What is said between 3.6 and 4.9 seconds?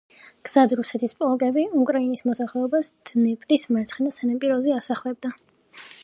მარცხენა სანაპიროზე